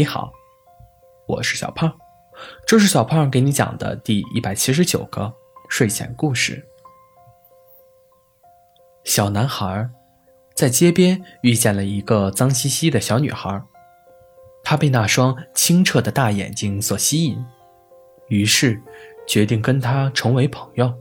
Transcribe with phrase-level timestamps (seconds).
[0.00, 0.32] 你好，
[1.26, 1.94] 我是小胖，
[2.66, 5.30] 这是小胖给你讲的第一百七十九个
[5.68, 6.66] 睡前故事。
[9.04, 9.90] 小男孩
[10.54, 13.62] 在街边遇见了一个脏兮兮的小女孩，
[14.64, 17.44] 他被那双清澈的大眼睛所吸引，
[18.28, 18.80] 于是
[19.28, 20.94] 决定跟她成为朋友。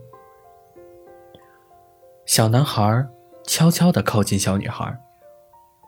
[2.25, 3.07] 小男孩
[3.47, 4.93] 悄悄地靠近小女孩，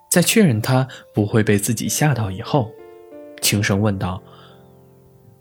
[0.10, 2.72] 在确认她不会被自己吓到以后，
[3.52, 4.24] 轻声问道：“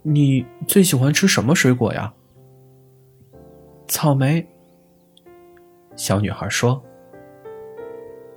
[0.02, 2.12] 你最喜欢吃什么水果呀
[3.87, 4.45] ？”“草莓。”
[5.95, 6.82] 小女孩说。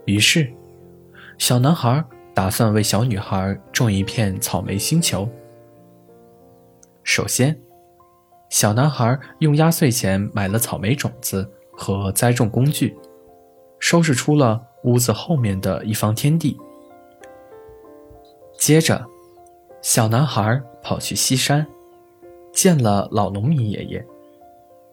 [0.05, 0.47] 于是，
[1.39, 2.05] 小男孩
[2.35, 5.27] 打算为小女孩种一片草莓星球。
[7.03, 7.59] 首先，
[8.51, 11.51] 小男孩用压岁钱买了草莓种子。
[11.75, 12.95] 和栽种工具，
[13.79, 16.55] 收拾出了屋子后面的一方天地。
[18.59, 19.03] 接着，
[19.83, 21.67] 小男孩跑去西山，
[22.53, 24.03] 见了老农民爷爷，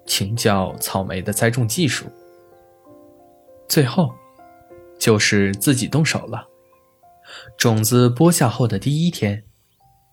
[0.04, 2.06] 请教草莓的栽种技术。
[3.68, 4.12] 最后，
[4.98, 6.44] 就是自己动手了。
[7.56, 9.44] 种子播下后的第一天，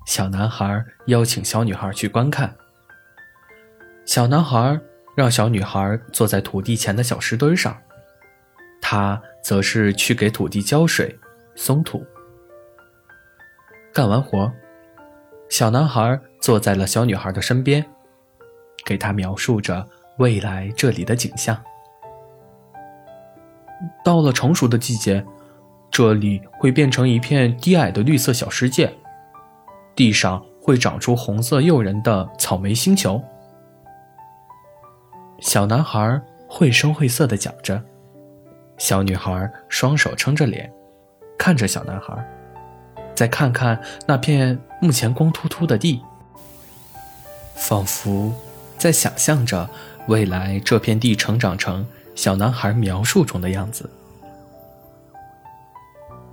[0.06, 2.56] 小男孩邀请小女孩去观看。
[4.06, 4.80] 小男孩。
[5.16, 7.76] 让小女孩坐在土地前的小石堆上，
[8.80, 11.18] 他则是去给土地浇水、
[11.56, 12.06] 松土。
[13.92, 14.54] 干完活，
[15.58, 17.84] 小男孩坐在了小女孩的身边，
[18.86, 19.84] 给她描述着
[20.20, 21.60] 未来这里的景象。
[24.06, 25.26] 到了成熟的季节，
[25.90, 28.94] 这里会变成一片低矮的绿色小世界，
[29.96, 33.20] 地上会长出红色诱人的草莓星球。
[35.40, 37.84] 小男孩绘声绘色地讲着，
[38.78, 40.72] 小女孩双手撑着脸，
[41.36, 42.14] 看着小男孩，
[43.18, 46.00] 再看看那片目前光秃秃的地，
[47.56, 48.32] 仿佛
[48.78, 49.68] 在想象着
[50.08, 51.84] 未来这片地成长成
[52.14, 53.90] 小男孩描述中的样子。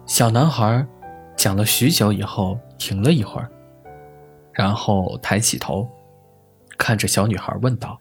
[0.05, 0.87] 小男孩
[1.35, 3.49] 讲了许久以后，停了一会儿，
[4.53, 5.89] 然后抬起头，
[6.77, 7.99] 看着小女孩问道。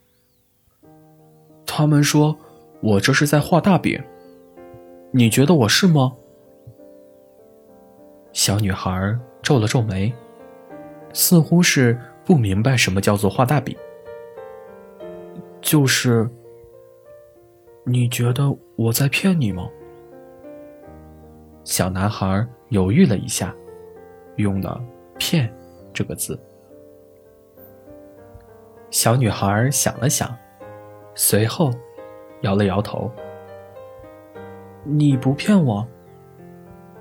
[1.66, 2.38] 他们说
[2.84, 4.04] ：“我这是在画大饼。”
[5.16, 6.12] 你觉得我是吗？
[8.46, 10.14] 小女孩皱了皱眉，
[11.14, 13.74] 似乎是不明白什么叫做画大饼。
[15.62, 16.30] 就是，
[17.86, 19.70] 你觉得我在骗你吗？
[21.64, 23.56] 小男孩犹豫了一下，
[24.36, 24.78] 用了
[25.18, 25.50] “骗”
[25.94, 26.38] 这个字。
[28.90, 30.38] 小女孩想了想。
[31.16, 31.72] 随后，
[32.42, 33.10] 摇了摇头。
[34.84, 35.88] 你不骗我，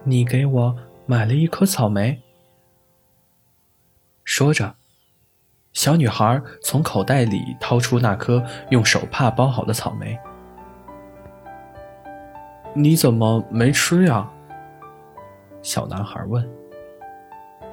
[0.04, 0.72] 你给我
[1.06, 2.22] 买了一颗草莓。
[4.24, 4.74] 说着，
[5.72, 10.18] 小女孩从口袋里掏出那颗用手帕包好的草莓。
[12.74, 14.30] 你怎么没吃呀？
[15.60, 16.48] 小男孩问。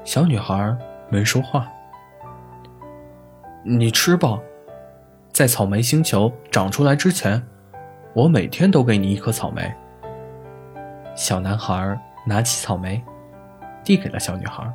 [0.04, 0.76] 小女孩
[1.10, 1.72] 没说话。
[3.64, 4.40] 你吃吧。
[5.32, 7.42] 在草莓星球长出来之前，
[8.14, 9.74] 我每天都给你一颗草莓。
[11.16, 13.02] 小男孩拿起草莓，
[13.90, 14.72] 递给了小女孩。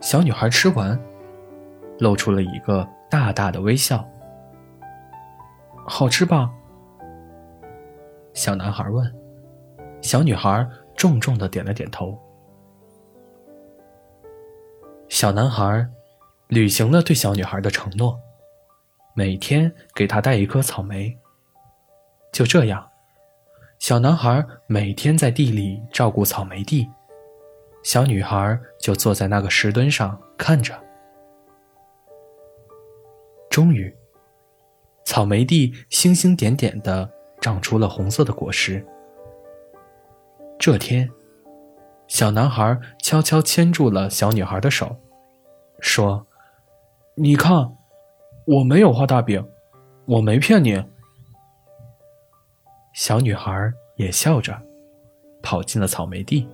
[0.00, 0.98] 小女孩吃完，
[1.98, 4.02] 露出了一个大大的微笑。
[5.86, 6.50] 好吃吧？
[8.32, 9.14] 小男孩问。
[10.00, 12.18] 小女孩重重的点了点头。
[15.10, 15.86] 小男孩
[16.48, 18.18] 履行了对小女孩的承诺。
[19.14, 21.14] 每天给她带一颗草莓。
[22.32, 22.88] 就这样，
[23.78, 26.88] 小男孩每天在地里照顾草莓地，
[27.86, 30.76] 小女孩就坐在那个石墩上看着。
[33.48, 33.94] 终于，
[35.04, 37.08] 草莓地星星点点的
[37.40, 38.84] 长出了红色的果实。
[40.58, 41.08] 这天，
[42.08, 44.96] 小男孩悄悄牵住了小女孩的手，
[45.78, 46.26] 说
[47.14, 47.72] ：“你看。”
[48.46, 49.48] 我没有画大饼，
[50.06, 50.84] 我没骗你。
[52.94, 54.60] 小女孩也笑着，
[55.40, 56.48] 跑进了草莓地。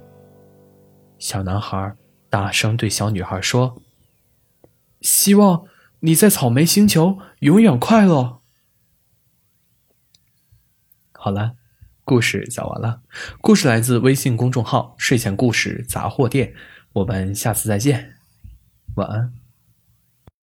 [1.23, 1.95] 小男孩
[2.29, 3.81] 大声对小女孩说
[5.01, 5.69] ：“希望
[6.01, 8.41] 你在草莓星球永远快乐。”
[11.15, 11.55] 好了，
[12.03, 13.03] 故事讲完了。
[13.41, 16.57] 故事来自微信公众号“睡前故事杂货店”，
[16.95, 18.17] 我们下次再见，
[18.97, 19.33] 晚安。